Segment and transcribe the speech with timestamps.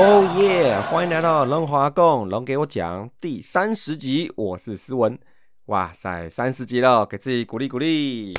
[0.00, 0.80] 哦耶！
[0.82, 5.18] 欢迎来到龙华共龙给我讲第三十集，我是思文。
[5.64, 8.32] 哇塞，三十集了，给自己鼓励鼓励。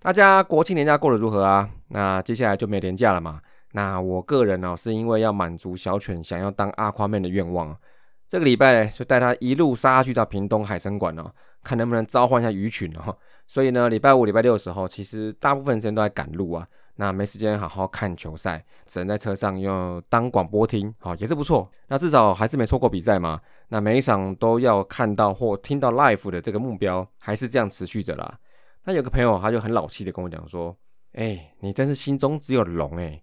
[0.00, 1.70] 大家国庆年假过得如何啊？
[1.90, 3.40] 那接下来就没年假了嘛？
[3.70, 7.78] 那我个人呢，是因为要满足小犬想要当阿夸妹的愿望，
[8.26, 11.32] 这个礼拜就带他一路杀去到屏东海参馆哦，
[11.62, 13.16] 看能不能召唤一下鱼群哦。
[13.46, 16.66] 所以呢，礼拜五、礼拜六的时候，其实大部分时间都在赶路啊。
[16.96, 21.70] 那没时间好好看球赛，只能在车上用当广播听，好也是不错。
[21.88, 23.40] 那至少还是没错过比赛嘛。
[23.68, 28.38] 那每一场都要看到或听到 live 的这个目标，还是这样持续着啦。
[28.84, 30.76] 那有个朋友他就很老气的跟我讲说
[31.14, 33.22] ：“哎，你真是心中只有龙哎，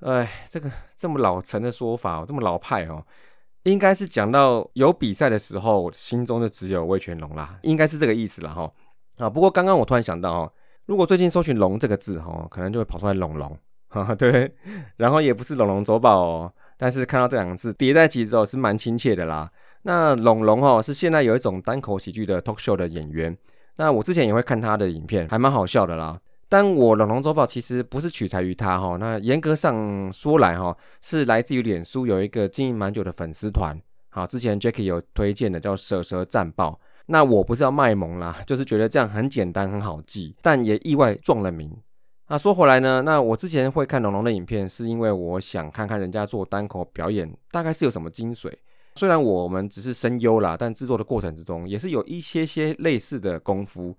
[0.00, 3.04] 哎，这个这么老成的说法，这么老派哦，
[3.64, 8.72] 应该是讲到有比赛的时候，心中就只有魏全龙啦，应该是这个意思了哈。
[9.18, 10.52] 啊，不过刚刚我突然想到哦。”
[10.88, 13.54] 如果最近搜寻“龙”这个字，哈，可能就会跑出来“龙龙”，
[13.88, 14.50] 哈，对。
[14.96, 19.50] 然后也不是“龙龙走宝”哦，但是看到这两个字叠在一起之后，是蛮亲切的啦。
[19.82, 23.36] 那龙龙哦，是现在有一种单口喜剧的 talk show 的演员。
[23.76, 26.18] 那我之前也会看他的影片，还蛮好笑的啦。
[26.48, 33.78] 但我“龙龙走宝”其实不是取材于他哈，那严格上说来哈，是来自于脸书有一个经营蛮久的粉丝团。
[34.08, 36.80] 好，之前 Jackie 有推荐的叫“蛇蛇战报”。
[37.10, 41.74] 那我不是要卖萌啦，就是觉得这样很简单很好记，但也意外撞了名。
[42.28, 48.52] 那说回来呢，那我之前会看龙龙的影片，是因为我想看看人家做单口表演大概是有什么精髓。
[48.96, 53.96] 虽然我们只是声优啦，但制作的过程之中也是有一些些类似的功夫。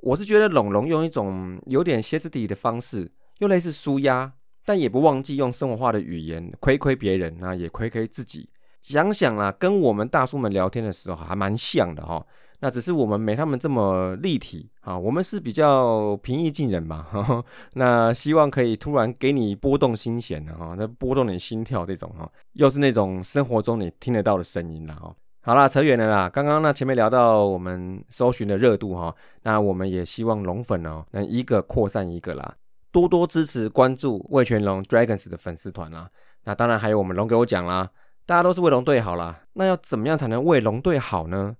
[0.00, 4.30] 我是觉得龙龙用一种有点歇斯底里的方式，又类似舒压，
[4.66, 8.50] 但也不忘记用生活化的语言亏亏别人，那也亏亏自己。
[8.82, 12.22] 想想啊，跟我们大叔们聊天的时候还蛮像的哈。
[12.60, 17.06] 那只是我们没他们这么立体啊，我们是比较平易近人嘛。
[17.74, 25.14] 那希望可以突然给你波动心弦的哈，那波动你心跳这种哈，又是那种生活中你听得到的声音啦哈。
[25.42, 26.28] 好啦，扯远了啦。
[26.28, 32.54] 刚刚那前面聊到我们搜寻的热度哈，那我们也希望龙粉哦能一个扩散一个啦，
[32.92, 36.08] 多多支持关注魏全龙 Dragons 的粉丝团啦。
[36.44, 37.88] 那当然还有我们龙给我讲啦，
[38.32, 39.42] 大家都是为龙队好啦。
[39.52, 41.54] 那要怎么样才能为龙队好呢？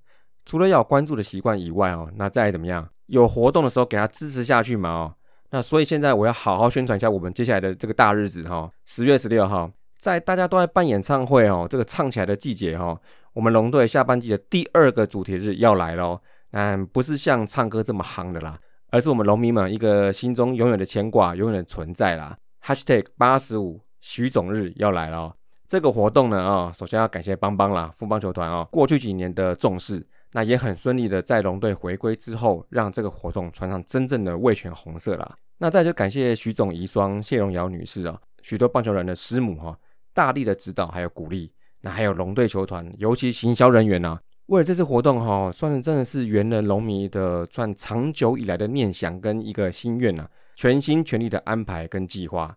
[0.46, 5.14] 除了要关注的习惯以外哦，那再怎么样有活动的时候给他支持下去嘛哦。
[5.50, 12.98] 那所以现在我要好好宣传一下我们接下来的这个大日子哈，十月十六号，在大家都在办演唱会哦，这个唱起来的季节哈，
[13.34, 16.18] 我们龙队下半季的第二个主题日要来喽。
[16.52, 18.58] 嗯，不是像唱歌这么夯的啦，
[18.88, 22.34] 而是我们龙迷们一个心中永远的牵挂，永远的存在啦。
[22.64, 25.34] #hashtag 八十五徐总日要来了，
[25.72, 30.06] 这个活动呢啊，首先要感谢邦邦啦，富邦球团哦，过去几年的重视。
[30.32, 35.34] 那也很顺利的，在龙队回归之后，让这个活动穿上真正的味全红色啦。
[35.56, 39.74] 那再就感谢徐总遗孀谢荣瑶女士啊，许多棒球人的师母哈，
[40.12, 41.50] 大力的指导还有鼓励。
[41.80, 44.18] 那还有龙队球团，尤其行销人员呐，
[44.48, 52.54] 为了这次活动哈，算是真的是圆了龙迷的算长久以来的念想跟一个心愿呐，全心全力的安排跟计划。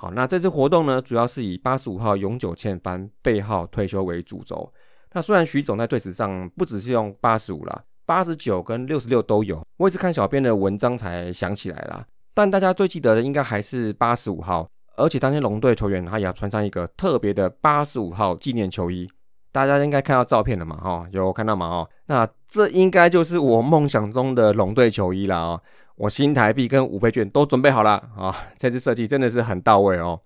[0.00, 4.72] 好，那这次活动呢，主要是以八十五号永久欠番背号退休为主轴。
[5.12, 12.06] 那虽然徐总在对词上不只是用八十五啦，八十九跟六十六都有，我也是看小编的文章才想起来啦。
[12.32, 19.10] 但大家最记得的应该还是八十五号，而且当天龙队球员他也要穿上一个特别的八十五号纪念球衣，
[19.50, 20.76] 大家应该看到照片了嘛？
[20.76, 21.66] 哈，有看到吗？
[21.66, 25.60] 哦，那这应该就是我梦想中的龙队球衣了啊！
[25.98, 28.34] 我新台币跟五倍券都准备好了啊！
[28.56, 30.20] 这次设计真的是很到位哦。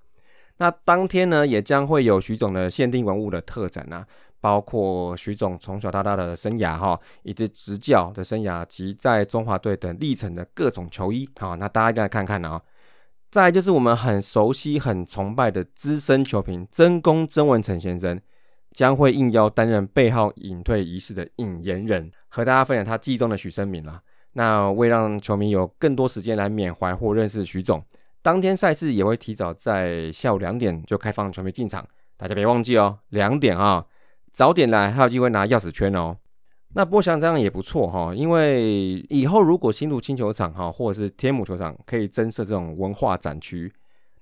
[0.59, 4.07] 那当天呢，也将会有徐总的限定文物的特展啊。
[4.39, 12.61] 包括徐总从小到大的生涯哈，以及执教的生涯及在中华队等历程的各种球衣好，那大家一定来看看啊。
[13.31, 18.21] 再就是我们很熟悉、很崇拜的资深球评曾公曾文成先生，
[18.73, 24.03] 将会应邀担任背号隐退仪式的引言人，和大家分享他记忆中的许生明啦。
[24.35, 27.85] 那为让球迷有更多时间来缅怀或认识徐总，
[28.23, 31.87] 当天赛事也会提早在下午两点就开放球迷进场，
[32.17, 33.85] 大家别忘记哦，两点啊。
[34.33, 36.17] 早点来还有机会拿钥匙圈哦。
[36.75, 43.71] 那不过想这样也不错哈，因为以后如果新竹青球场哈，或者是天母球场可以增设这种文化展区，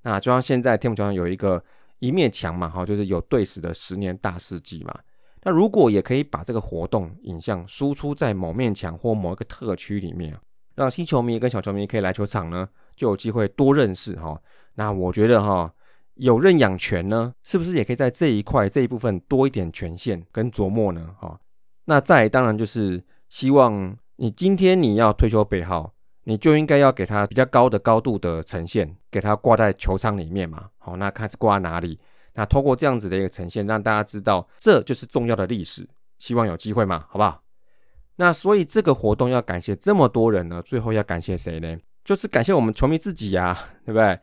[0.02, 1.62] 那就像现在天母球场有一个
[2.00, 4.92] 一面墙嘛哈，就是有队史的十年大事记嘛。
[5.42, 10.36] 那如果也可以把这个活动影像输出在某面墙或某一个特区里面，
[10.74, 14.40] 让新球迷跟小球迷可以来球场呢，就有机会多认识哈。
[14.74, 15.72] 那我觉得哈。
[16.16, 21.14] 有认养权呢，是不是也可以在这一块这一部分多一点权限跟琢磨呢？
[21.18, 21.40] 哈，
[21.86, 25.94] 那再当然就是希望你今天你要退休背号，
[26.24, 30.68] 你就应该要给他比较高的高度的呈现，给他挂在球场里面嘛。
[30.76, 31.98] 好，那看是挂哪里？
[32.40, 35.86] 那透过这样子的一个呈现，让大家知道这就是重要的历史。
[36.18, 37.42] 希望有机会嘛，好不好？
[38.16, 41.76] 那所以这个活动要感谢这么多人呢，最后要感谢谁呢？
[42.02, 43.54] 就是感谢我们球迷自己呀，
[43.84, 44.18] 对不对？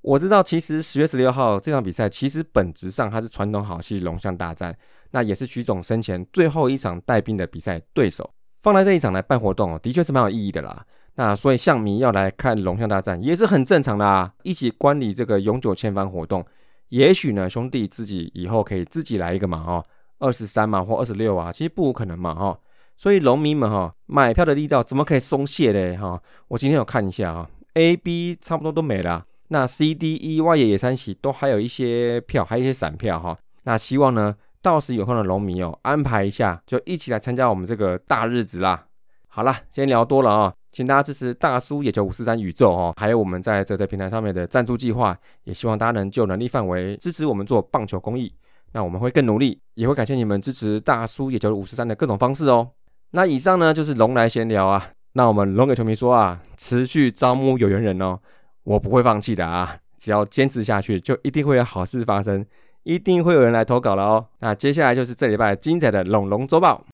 [0.00, 4.74] 我知道，其实十月十六号这场比赛，其实本质上它是传统好戏龙象大战，
[5.10, 8.32] 那也是徐总生前最后一场带兵的比赛对手，
[8.62, 10.86] 放在这一场来办活动哦，的确是蛮有意义的啦。
[11.16, 16.46] 那所以象迷要来看龙象大战也是很正常的啊，一起观礼这个永久签番活动，
[16.88, 19.84] 也许呢兄弟自己以后可以自己来一个嘛，哦，
[20.18, 22.58] 二十三嘛或二十六啊，其实不无可能嘛，哈。
[22.96, 25.96] 所以龙迷们哈，买票的力道怎么可以松懈嘞？
[25.96, 33.38] 哈，我今天有看一下哈，A、B 差不多都没了，那 C、D、E、Y 野野三喜都还有一些票，还有一些散票哈。
[33.62, 38.86] 那希望呢，到时有空的龙迷哦，安排一下，就一起来参加我们这个大日子啦。
[39.28, 48.32] 好了，先聊多了啊，请大家支持大叔野球五四三宇宙哦，还有我们在这个平台上面的赞助计划，也希望大家能就能力范围支持我们做棒球公益。
[48.72, 52.68] 那我们会更努力，也会感谢你们支持大叔野球五十三的各种方式哦。
[53.12, 58.18] 那以上呢就是龙来闲聊啊，那我们龙给球迷说啊，持续招募有缘人哦，
[58.64, 62.44] 我不会放弃的啊，只要坚持下去，就一定会有好事发生，
[62.82, 64.26] 一定会有人来投稿了哦。
[64.40, 66.84] 那接下来就是这礼拜精彩的龙龙周报。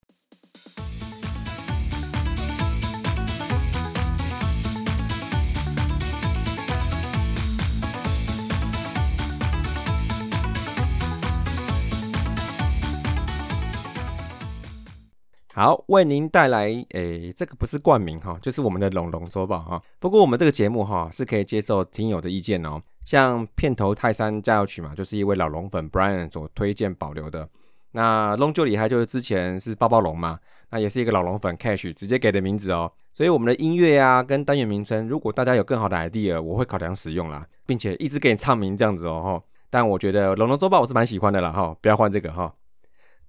[15.57, 19.81] 好，为您带来，诶，这个不是冠名哈，就是我们的龙龙周报哈。
[19.99, 22.81] 不过我们这个节目哈是可以接受听友的意见哦。
[23.05, 27.47] 像片头泰山加油曲嘛，就是一位老龙粉 Brian 所推荐保留的。
[27.91, 30.37] 那龙就厉害，就是之前是包包龙嘛，
[30.71, 32.91] 那也是一个老龙粉 Cash 直接给的名字哦。
[33.13, 39.41] 所以我们的音乐啊跟单元名称，如果大家有更好的 idea，我会考量使用啦，并且一直给你唱名这样子哦哈。
[39.69, 42.53] 但我觉得龙龙周报我是蛮喜欢的啦哈，不要换这个哈。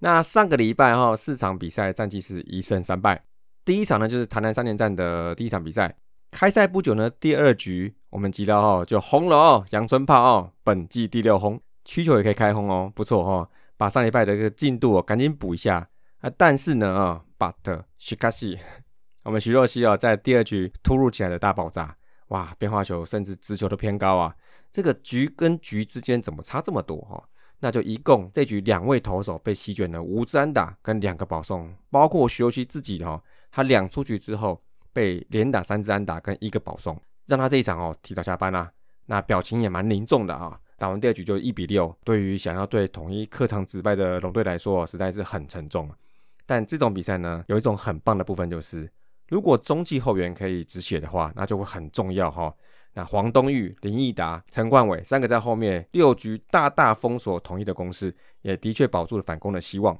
[0.00, 3.24] 那上个礼拜哈四场比赛战绩是一胜三败。
[3.64, 5.96] 第一场呢就是台南三连战的第一场比赛，
[6.30, 15.88] 开赛不久呢第二局我们吉到哦就轰了哦，阳春炮哦，本季第六轰，需求也可以开轰哦，不错哈，把上礼拜的一个进度哦赶紧补一下
[16.18, 16.30] 啊。
[16.36, 18.58] 但是呢啊，but 徐卡西，
[19.24, 21.96] 我们徐若曦哦在第二局突如其来的大爆炸，
[22.28, 24.36] 哇，变化球甚至直球都偏高啊，
[24.70, 27.22] 这个局跟局之间怎么差这么多哈？
[27.60, 34.60] 那就一共这局两位投手被席卷了五支安打跟两个保送，包括徐若曦自己哈，他两出局之后
[34.92, 38.70] 被连打三支安打跟一个保送，让他这一场哦提早下班啦。
[39.06, 40.60] 那表情也蛮凝重的啊。
[40.78, 45.90] 打完第二局就一比六，对于想要对统一客场止败的龙队来说，实在是很沉重。
[46.44, 48.90] 但这种比赛呢，有一种很棒的部分就是，
[49.28, 52.54] 如果中继后援可以止血的话，那就会很重要哈。
[52.96, 59.98] 那黄东玉、林益达、陈冠伟三个在后面六局大大封锁统一的攻势，也的确保住了反攻的希望。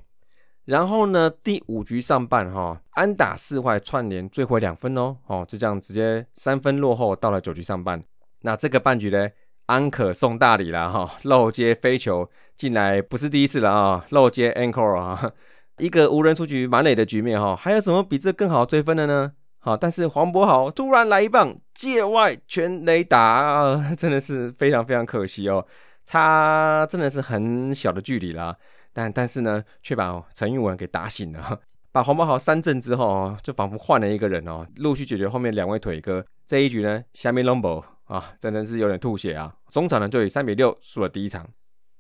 [0.65, 8.03] 然后呢，第五局上半哈，安打四坏串联追回两分哦，哦就这样直接三分落后到了九局上半。
[8.41, 9.29] 那这个半局呢，
[9.67, 15.33] 安可送大礼了哈，漏接飞球进来不是第一次了啊，漏接 a n c o r e 啊，
[15.77, 19.35] 一个无人出局满垒的局面哈，还有什么比这更好追分的呢？
[19.67, 25.67] 好，但是黄博豪突然来一棒界外全雷打，真的是非常非常可惜哦，
[26.05, 28.57] 差真的是很小的距离啦。
[28.93, 31.59] 但但是呢，却把陈玉文给打醒了，
[31.91, 36.25] 把黄博豪三振之后，就仿佛换了一个人哦，陆续解决后面两位腿哥。
[36.47, 39.53] 这一局呢，下面 Lombo 啊，真的是有点吐血啊。
[39.71, 41.45] 中场呢就以三比六输了第一场，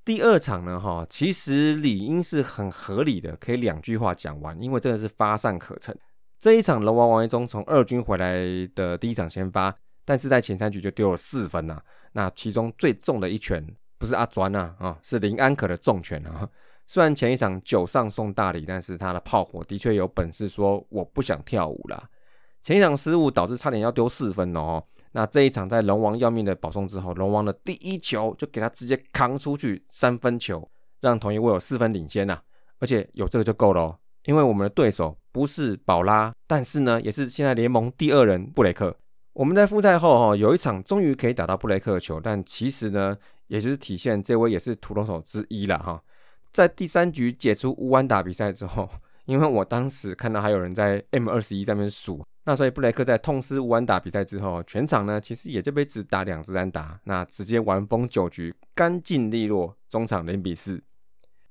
[0.04, 5.92] 第二场呢哈，其实理应是很合理的，可以两句话讲完，因为真的是发散可乘。
[6.38, 8.38] 这一场龙王王一中从二军回来
[8.74, 9.74] 的第一场先发，
[10.04, 11.80] 但是在前三局就丢了四分呐。
[12.12, 13.66] 那其中最重的一拳
[13.98, 16.48] 不是阿专呐啊，是林安可的重拳啊。
[16.86, 22.08] 虽然前一场九上送大礼，但是他的炮火的确有本事说我不想跳舞了。
[22.62, 24.82] 前一场失误导致差点要丢四分哦。
[25.12, 30.68] 那这一场在龙王要命的保送之后，龙王的第一球就给他直接扛出去三分球，
[31.00, 32.38] 让同一位有四分领先呐。
[32.78, 33.98] 而且有这个就够了。
[34.26, 38.94] 因为我们的对手不是宝拉，但是呢，也是现在联盟第二人布雷克。
[39.32, 43.16] 我们在复赛后哈，有一场终于可以打到布雷克的球，但其实呢，
[43.46, 46.02] 也就是体现这位也是屠龙手之一了哈。
[46.52, 48.88] 在第三局解除乌安打比赛之后，
[49.26, 60.82] 因为我当时看到还有人在 M 二十一上面数，那所以布雷克在痛失乌安打比赛之后，全场呢其实也就被只打两支安打，那直接完封九局，干净利落，中场零比四。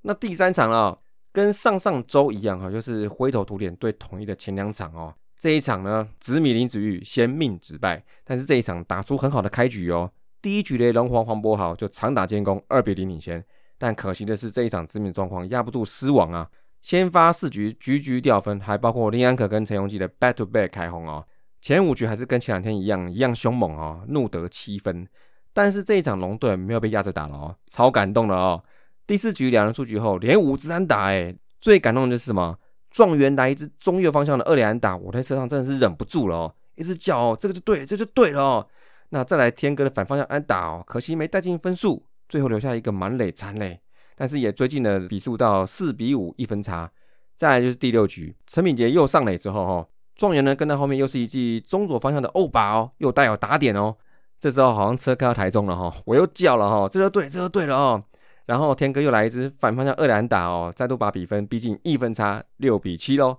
[0.01, 0.99] 那第三场了。
[1.35, 5.13] 跟上上周一样哈，就是灰头土脸对统一的前两场哦。
[5.37, 10.09] 这一场呢，紫米林子玉先命止败，但是这一场打出很好的开局哦。
[10.41, 13.43] 第一局雷龙黄黄波豪就长打建功，二比零领先。
[13.77, 16.49] 但可惜的是，这一场致命状况压不住狮王啊！
[16.81, 21.25] 先发四局局局掉分，还包括林安可跟陈永基的 back to back 开轰哦。
[21.61, 25.05] 前五局还是跟前两天一样，一样凶猛哦，怒得七分。
[25.51, 28.63] 但是这一场龙队没有被压着打了哦，超感动的哦。
[29.07, 32.57] 第四局两人出局后，连五支安打，哎，最感动的就是什么？
[32.91, 38.67] 状元来一支中右方向的二连安打，我在车上真的是忍不住了哦，一直叫哦，这个就对，这就对了哦。
[39.09, 43.79] 那再来天哥的反方向安打哦，可惜没带进分数，最后留下一个满垒残垒，
[44.15, 46.89] 但是也追进了比数到四比五一分差。
[47.35, 53.93] 再来就是第六局，陈敏杰又上垒之后哈，状元呢跟在后面又是一记中左方向的欧巴哦，又带有打点哦。
[54.39, 58.01] 这时候好像车开到台中了哈，我又叫了哈，这就对，这就对了哦。
[58.45, 63.37] 然后天哥又来一支反方向二连打哦，再度把比分逼近一分差，六比七喽。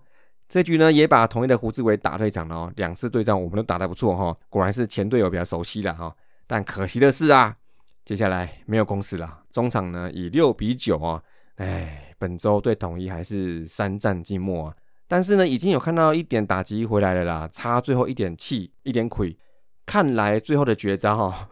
[0.48, 2.72] 这局呢也把同一的胡志伟打退场了哦。
[2.76, 6.14] 两次对战我们都打得不错哈，果然是前队友比较熟悉了哈。
[6.46, 7.56] 但可惜的是啊，
[8.04, 9.42] 接下来没有攻势了。
[9.52, 11.22] 中场呢以六比九啊，
[11.56, 14.74] 哎，本周对统一还是三战寂寞啊。
[15.08, 19.36] 但是呢已经有看到一点打击回来了啦，差最后一点气，一点亏。
[19.84, 21.48] 看来最后的绝招哈，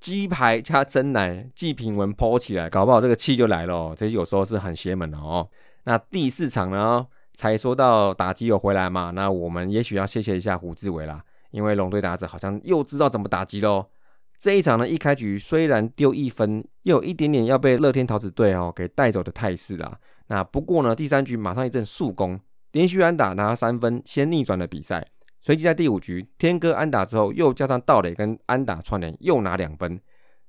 [0.00, 3.94] 鸡排加真奶，季平文抛起来，搞不好这个气就来了。
[3.96, 5.48] 这有时候是很邪门的哦。
[5.84, 7.06] 那第四场呢？
[7.34, 13.86] 才说到打击有回来嘛，那我们也许要谢谢一下胡志伟啦，因为龙队打者好像又知道怎么打击喽。
[14.36, 20.00] 这一场呢，一开局虽然丢一分，又有一点点要被乐天桃子队哦给带走的态势啦。
[20.26, 22.40] 那不过呢，第三局马上一阵速攻，
[22.72, 25.06] 连续安打拿三分，先逆转了比赛。
[25.40, 30.00] 随即在第五局天哥安打之后，又加上道垒跟安打串联，又拿两分。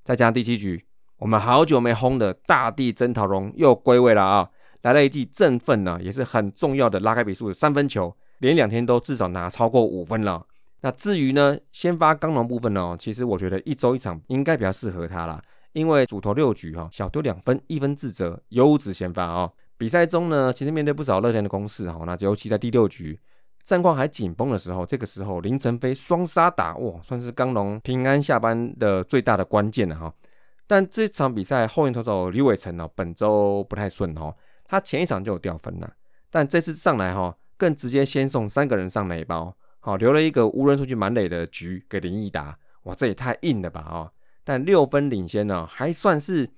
[0.03, 0.85] 再加上第七局，
[1.17, 4.49] 我们好久没轰的大地真桃龙又归位了啊！
[4.81, 10.45] 来了一记振奋呢，也是很重要的拉开比数的三分球，连两天都至少拿超过五分了。
[10.81, 15.43] 那至于呢，先发刚龙部分呢，其实我觉得一周一场应该比较适合他啦，
[15.73, 19.51] 因为主投六局哈，小丢两分，一分自责，优质先发哦。
[19.77, 23.19] 比赛中呢，其实面对不少乐天的攻势哈，那尤其在第六局
[23.69, 30.11] 战况还紧绷的时候，这个时候林晨飞双杀打哇，算是刚龙平安下班的最大的关键了哈。
[30.65, 34.35] 但这场比赛后援投手李伟成呢，本周不太顺哦。
[34.65, 35.93] 他前一场就有掉分了，
[36.31, 44.11] 但这次上来哈，更直接先送三个人上垒包，好留了一个无人出去满垒的局给林毅达，哇，这也太硬了吧哦！
[44.43, 46.49] 但六分领先呢，还算是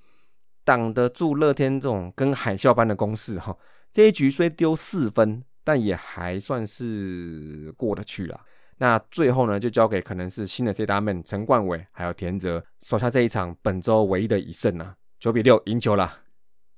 [0.63, 3.57] 挡得住乐天这种跟海啸般的攻势哈。
[3.91, 8.39] 这一局虽丢四分，但也还算是过得去了。
[8.77, 16.19] 那最后呢，就交给可能是新的 C 大 man 陈冠伟还有田泽手下这一场本周唯一的一胜啊，九比六赢球了。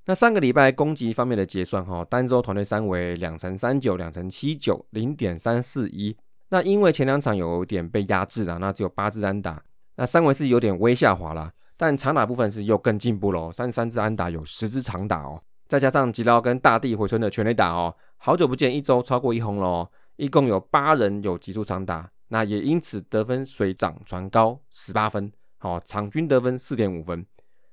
[0.05, 6.17] 那上个礼拜攻击方面的结算哈，单周团队三为两成三九、两成七九、零点三四一。
[6.49, 9.63] 那因为前两场有点被压制了，那只有八支安打，
[9.95, 11.53] 那三维是有点微下滑了。
[11.77, 27.25] 但长打部分是又更进步了，三十三支安打有十支长打哦，再加上吉拉跟大地回春的全垒打哦，好久不见一周超过一轰了哦，一共有八人有击出长打，那也因此得分水涨船高，十八分，好，场均得分四点五分。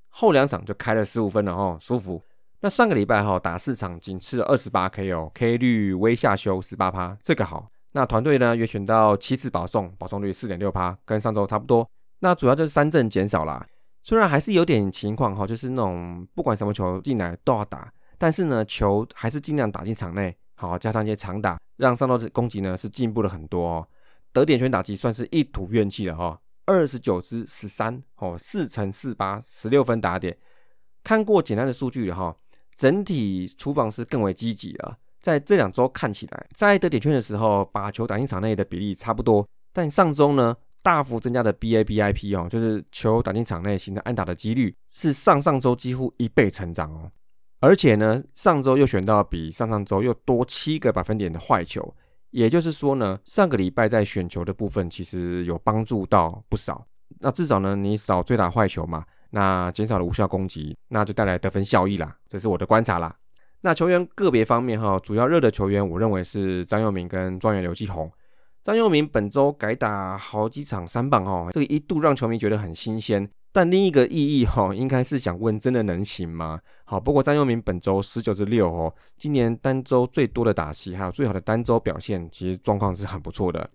[0.08, 2.20] 后两场就开了十五分了哈，舒服。
[2.62, 7.70] 那上个礼拜哈打四场仅吃了二十八 K 哦，K 率微下修十八趴，这个好。
[7.92, 11.88] 那团队呢约选到七次保送，保送率四点六趴，跟上周差不多。
[12.18, 13.64] 那主要就是三阵减少啦，
[14.02, 23.88] 虽然还是有点情况哈，就是那种不管什么球进来都要打，但是呢球还是尽量打进场内，好加上一些长打，让上周的攻击呢是进步了很多哦。
[24.30, 26.38] 得点圈打击算是一吐怨气了哈。
[26.66, 30.36] 二十九支十三哦，四乘四八，十六分打点。
[31.02, 32.36] 看过简单的数据哈，
[32.76, 34.98] 整体出棒是更为积极了。
[35.18, 39.48] 在这两周看起来，在得点圈的时候，把球打进场内的比例差不多。
[39.72, 47.10] 但上周呢，大幅增加的 BABIP 哦，就是球打进场内形成安打的几率，是上上周几乎一倍成长哦。
[47.60, 51.94] 而且呢，上周又选到比上上周又多七个百分点的坏球。
[52.30, 56.86] 也就是说呢，上个礼拜在选球的部分其实有帮助到不少。
[57.18, 62.16] 那至少呢，你少追打坏球嘛，那减少了无效攻击，那就带来得分效益啦。
[62.28, 63.14] 这是我的观察啦。
[63.62, 68.10] 那球员个别方面哈，主要热的球员，我认为是张佑铭跟状元刘继宏。
[68.62, 73.28] 张佑铭本周改打好几场三棒哈，这个一度让球迷觉得很新鲜。
[73.52, 76.60] 但另一个意义哈，应该是想问，真的能行吗？
[76.84, 83.68] 好，不过张佑铭本周十九至六哦，今年单周最多的打戏，还有最好的单周表现，其实状况是很不错的。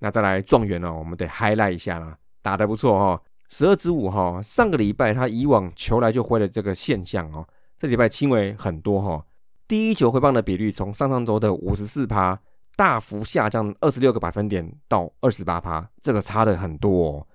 [0.00, 7.46] 那再来状元哦，我们得 highlight 一下啦，打得不错哈，十二支五哈，上个礼拜他以往球来就挥的这个现象哦，
[7.78, 9.24] 这礼拜轻微很多哈，
[9.68, 12.40] 第一球挥棒的比率从上上周的五十四趴
[12.76, 17.26] 大幅下降二十六个百分点到二十八趴，这个差的很多哦。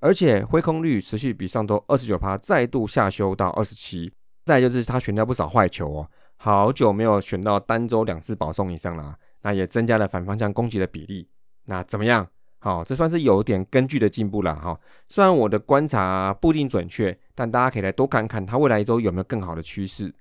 [0.00, 4.12] 而且挥空率持续比上周二十九趴再度下修到二十七，
[4.44, 11.28] 再就是他选掉不少坏球哦，好久没有选到单周两次保送以上了，那也增加了反方向攻击的比例。
[11.64, 12.26] 那怎么样？
[12.60, 14.78] 好，这算是有点根据的进步了哈。
[15.08, 20.12] 虽然我的观察不一定准确，但大家可以来多看看他未来一周有没有更好的趋势。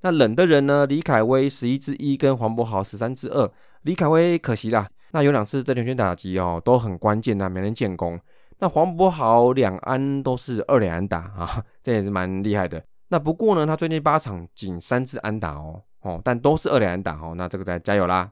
[0.00, 0.86] 那冷的人呢？
[0.86, 3.50] 李凯威十一之一跟黄博豪十三之二。
[3.82, 8.18] 李凯威可惜啦，那有两次这连圈打击哦，都很关键呐，没人建功。
[8.58, 12.82] 那黄博豪两安都是二两安打啊， 这也是蛮厉害的。
[13.08, 18.30] 那不过呢，他最近八场仅三次安打哦，哦，但都是二两安打哦，那这个再加油啦。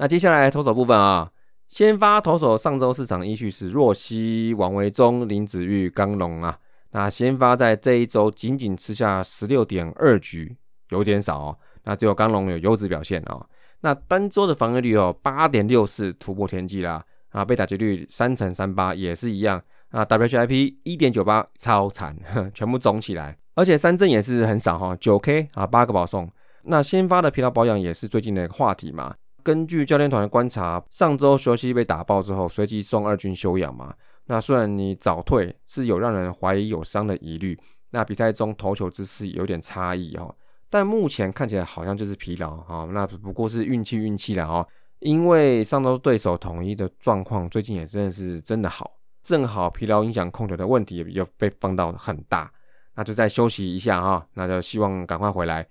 [0.00, 1.28] 那接下来投手部分啊，
[1.68, 6.58] 先发投手上周市场依序是若曦、王维忠、林子玉、刚龙啊。
[6.92, 10.56] 那先发在这一周仅仅吃下十六点二局，
[10.88, 11.58] 有点少哦。
[11.84, 13.46] 那只有刚龙有优质表现哦。
[13.80, 17.04] 那单周的防御率哦，八点六四突破天际啦。
[17.28, 19.62] 啊，被打击率三乘三八也是一样。
[19.90, 22.16] 啊，WHIP 一点九八超惨，
[22.54, 26.30] 全部肿起来，而且三振也是很少哈，九 K 啊，八个保送。
[26.64, 29.14] 那先发的疲劳保养也是最近的话题嘛。
[29.42, 33.94] 根据教练团的观察，上周休息被打爆之后，随即送二军休养嘛。
[34.26, 37.58] 那虽然你早退是有让人怀疑有伤的疑虑，
[37.90, 40.34] 那比赛中投球姿势有点差异哦，
[40.68, 42.86] 但目前看起来好像就是疲劳啊。
[42.92, 44.66] 那不过是运气运气了哦，
[44.98, 52.52] 因为上周对手统一的状况最近也真的是真的好，正好疲劳影响控球的问题又被放到很大，
[52.96, 55.66] 那就再休息一下哈，那就希望赶快回来。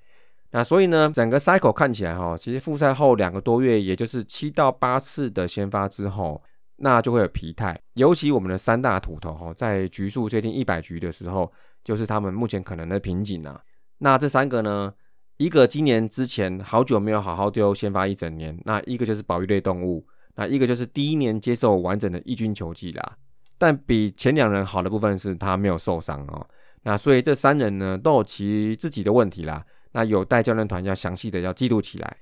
[0.51, 6.41] 那所以呢，整个 cycle 看起来哈，其实复赛后两个多月，也就是七到八次的先发之后，
[6.77, 7.77] 那就会有疲态。
[7.95, 11.51] 尤其我们的三大土头哈，在局数接近一百局的时候，
[11.83, 13.61] 就是他们目前可能的瓶颈啊。
[13.97, 14.93] 那这三个呢，
[15.35, 23.17] 一个今年之前好久没有好好丢先发一整年，那一个就是保育类动物，那一个就是第一年接受完整的抑菌球季啦。
[23.57, 26.47] 但比前两人好的部分是他没有受伤哦。
[26.83, 29.65] 那所以这三人呢，都有其自己的问题啦。
[29.91, 32.17] 那有待教练团要详细的要记录起来。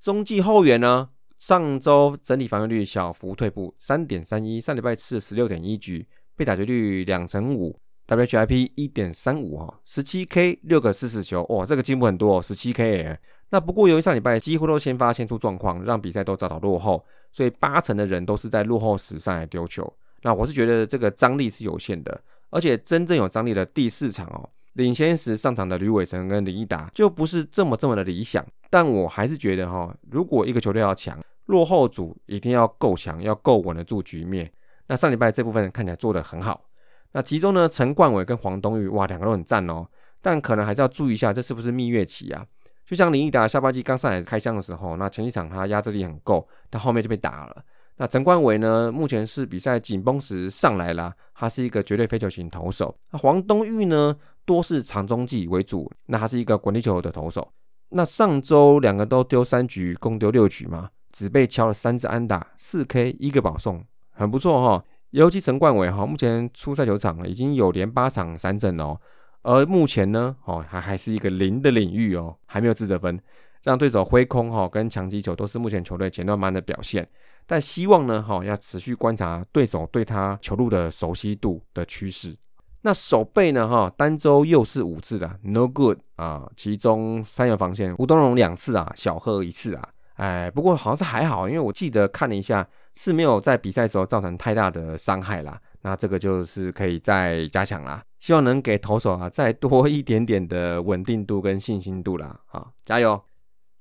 [0.00, 13.18] 中继后援呢，上周整体防御率小幅退步，三点三一，上礼拜吃十六点一局，被打击率两成五，WHIP 一点三五哈，十七 K 六个四死球，哇，这个进步很多哦，十七 K
[13.50, 19.92] 那不过由于上礼拜几乎都先发先出状况，让比赛都遭到落后，所以八成的人都是在落后时上来丢球。
[20.22, 24.48] 那我是觉得这个张力是有限的，而且真正有张力的第四场哦。
[24.74, 34.50] 领先时上场的吕伟成跟林一达就不是这么这么的理想，但我还是觉得哈，如果一个球队要强，落后组一定要够强，要够稳得住局面。
[34.86, 36.64] 那上礼拜这部分看起来做得很好。
[37.12, 39.84] 那其中呢，陈冠伟跟黄东玉哇，两个都很赞哦，
[40.20, 42.46] 但可能还是要注意一下，这是不是蜜月期啊？
[42.86, 47.64] 就像林一达下半季刚上来开箱的时候，那前几场他压制力很够，但后面就被打了。
[47.96, 52.96] 那陈冠伟呢，目前是比赛紧绷时上来了，他是一个绝对非球型投手。
[53.10, 54.16] 那黄东玉呢？
[54.50, 57.52] 多是长中计为主，那他是一个滚地球的投手。
[57.90, 64.84] 那上周两个都丢三局，共丢六局嘛，只被敲了三支安打，四 K 一个保送，很不错哈。
[65.10, 68.98] 尤其陈冠伟哈，目前出赛球场已经有连八场三振哦，
[69.42, 73.20] 而目前呢，哦还还是一个零的领域哦，还没有自责分，
[73.62, 77.08] 让对手挥空哈跟强击球都是目前球队前段班的表现。
[77.46, 82.36] 但希望呢，哈要持续观察对手对他球路的熟悉度的趋势。
[82.82, 83.68] 那守备呢？
[83.68, 86.50] 哈，单周又是五次的，no good 啊。
[86.56, 89.88] 其中三有防线，吴东荣两次啊，小贺一次啊。
[90.14, 95.60] 哎，不过好像是还好，因为我记得看了一下，是没有在比赛时候造成太大的伤害啦。
[95.82, 102.38] 那这个就是可以再加强啦，希望能给投手啊再多一点点的稳定度跟信心度啦。
[102.46, 103.22] 好，加油！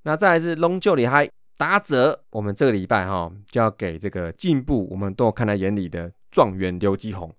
[0.04, 7.34] 那再来是龙就里嗨打者，我们这个礼拜哈就要给这个进步，我们都看在眼里的状元刘基宏。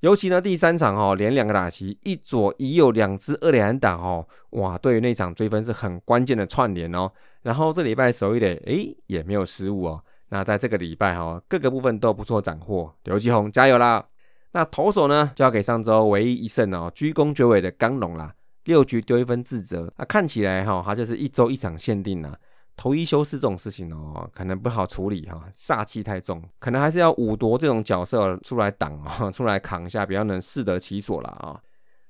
[0.00, 7.10] 尤其呢，第三场哦，连两个打席，一左一右两支二连打哦，哇，对于那场追分是很关键的串联哦。
[7.42, 10.02] 然后这礼拜守一垒，诶，也没有失误哦。
[10.28, 14.04] 那在这个礼拜哈，各个部分都不错斩获，刘继宏加油啦！
[14.52, 22.36] 那投手呢，交给上周唯一一胜哦，居功绝伟的刚龙啦，六局丢一分自责，那看起来哈，他就是一周一场限定啊。
[22.76, 31.58] 头一休四这种事情哦，可能不好处理哈，煞气太重，可能还是要五夺这种角色出来挡啊， 出来扛一下，比较能适得其所了啊。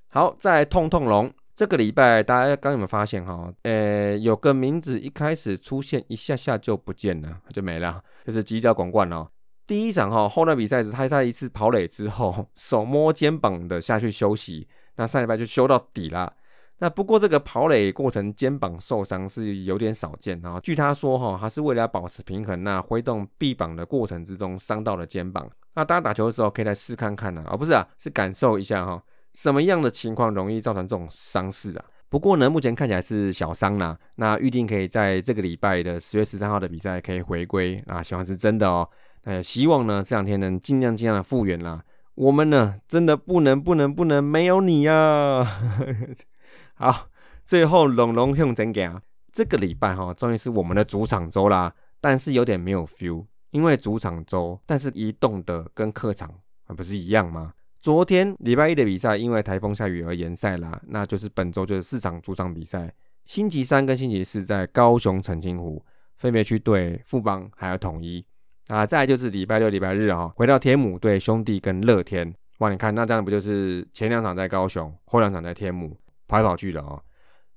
[0.08, 3.52] 好，再痛痛龙，这个礼拜大家刚有没有发现哈？
[3.62, 9.28] 呃，有个名字一开始出现一下下就不见了，就没了，就是犄角广冠哦。
[9.66, 16.32] 第一场哈，后段比赛时他在一次跑垒之后，手摸肩膀的下去休息，那上礼拜就修到底了。
[16.78, 20.60] 那不过这个跑垒过程肩膀受伤是有点少见啊。
[20.62, 25.48] 据他说哈，他是为了保持平衡，那挥动臂膀的过程之中伤到了肩膀。
[25.74, 31.84] 那大家打球的时候可以来试看看呢，而不是啊，是感受一下哈，什么样的情况容易造成这种伤势啊？
[32.08, 33.98] 不过呢，目前看起来是小伤啦。
[34.16, 38.88] 那预定可以在这个礼拜的十月十三号的比赛可以回归啊，希望是真的哦。
[39.24, 41.82] 那希望呢这两天能尽量尽量的复原啦。
[42.14, 45.46] 我们呢真的不能不能不能没有你呀！
[46.78, 47.08] 好，
[47.42, 51.74] 最后龙龙用真讲，这个礼拜哈，终于是我们的主场周啦。
[52.02, 56.30] 但是有点没有 feel，因为主场周，但是移动的跟客场
[56.64, 57.54] 还不是一样吗？
[57.80, 60.78] 昨天礼拜一的比赛，因为台风下雨而延赛啦。
[60.88, 62.92] 那就是本周就是四场主场比赛，
[63.24, 65.82] 星期三跟星期四在高雄澄清湖
[66.18, 68.22] 分别去对富邦还有统一
[68.68, 68.84] 啊。
[68.84, 72.34] 再来就是礼拜六、礼拜日啊，回到天母对兄弟跟乐天。
[72.58, 75.96] 哇，你看那这样不就是前两场在高雄，后两场在天母？
[76.28, 77.02] 跑来跑去的哦，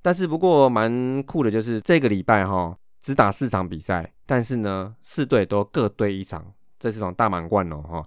[0.01, 8.05] 但是不过蛮酷的，就是这个礼拜哈只打四场比赛，但是呢四队都各对一场，这是种大满贯哦哈。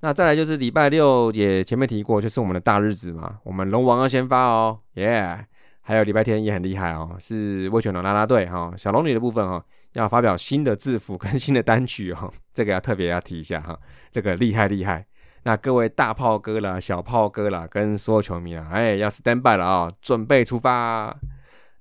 [0.00, 5.46] 那再来就是礼拜六也前面提过，就是我们的大日子嘛，我们龙王要先发哦，耶！
[5.80, 13.78] 还有礼拜天也很厉害哦，是威权的啦啦队哈，小龙女的部分哈要发表新的制服跟新的单曲哦，这个要特别要提一下哈，
[14.10, 15.06] 这个厉害厉害。
[15.46, 21.14] 那各位大炮哥啦、小炮哥啦，跟所有球迷啊，哎，要 stand by 了啊，准备出发。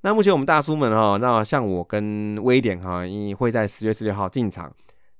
[0.01, 4.69] 那目前我们大叔们哈，那像我跟威廉哈，因会在十月十六号进场。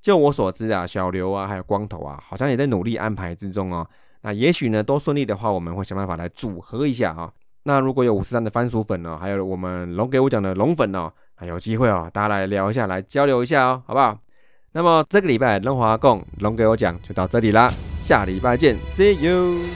[0.01, 3.87] 就我所知啊，小刘啊，还有光头啊，好像也在努力安排之中哦。
[4.23, 7.31] 那也许呢，都顺利的话，我们会想办法来组合一下啊。
[7.63, 11.09] 那如果有五十三的番薯粉呢，还有我们龙给我讲的龙粉呢，
[11.47, 14.19] 有机会哦，大家来聊一下，来交流一下哦，好不好？
[14.75, 19.69] 那么这个礼拜龙华共龙给我讲就到这里啦，下礼拜见，See you。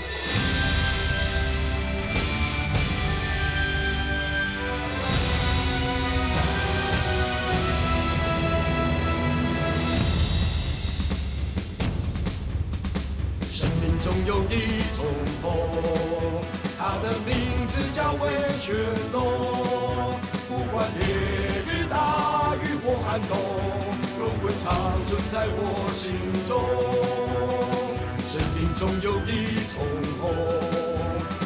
[13.51, 15.05] 生命中有一种
[15.43, 16.41] 火，
[16.79, 18.75] 它的名字叫威权
[19.13, 21.07] 龙，不管烈
[21.67, 23.86] 日大雨或寒冬。
[24.67, 25.63] 长存在我
[25.95, 26.11] 心
[26.45, 26.51] 中。
[28.27, 29.79] 生命中有一重
[30.19, 30.23] 红，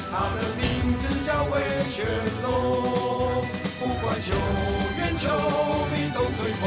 [0.09, 1.53] 它的名字叫威
[1.91, 2.07] 权
[2.41, 2.47] 龙。
[3.79, 4.33] 不管球
[4.97, 5.29] 员球
[5.91, 6.61] 迷都追捧，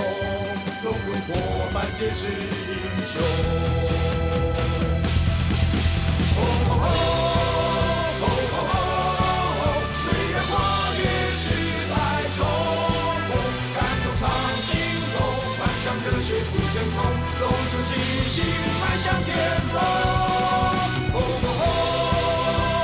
[0.84, 1.28] 龙魂伙
[1.72, 4.03] 伴皆是英雄。
[16.04, 16.96] 热血不相通，
[17.40, 17.42] 龙。
[17.70, 17.90] 族齐
[18.28, 18.44] 心
[18.78, 19.32] 迈向巅
[19.72, 19.74] 峰。
[21.14, 21.62] 哦吼吼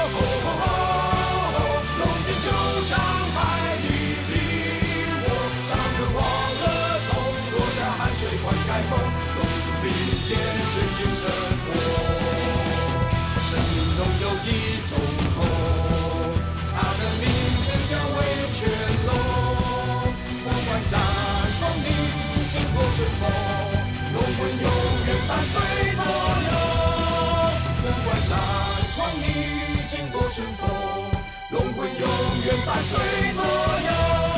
[0.09, 0.63] 吼吼吼
[1.53, 1.59] 吼，
[1.99, 2.03] 龙。
[2.25, 2.47] 卷球
[2.89, 2.91] 场
[3.37, 3.39] 百
[3.83, 3.85] 里
[4.25, 4.33] 平，
[5.21, 5.29] 我
[5.69, 6.19] 上了忘
[6.61, 6.65] 了
[7.07, 7.11] 痛，
[7.53, 8.93] 落下汗水灌溉风，
[9.37, 9.39] 龙。
[9.65, 9.85] 族并
[10.25, 10.29] 肩
[10.73, 11.23] 追寻生
[11.67, 11.69] 活。
[13.43, 14.49] 生命中有一
[14.89, 15.30] 种。
[23.01, 23.31] 春风，
[24.13, 24.71] 龙魂永
[25.07, 25.55] 远伴随
[25.97, 26.05] 左
[26.45, 26.51] 右。
[27.81, 28.31] 不管战
[28.95, 29.25] 况历
[29.89, 30.69] 经过顺风，
[31.49, 32.07] 龙魂永
[32.45, 32.99] 远伴随
[33.33, 34.30] 左右。